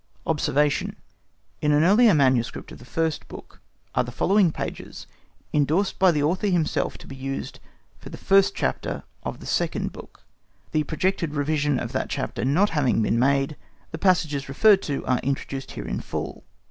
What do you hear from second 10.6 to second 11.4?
the projected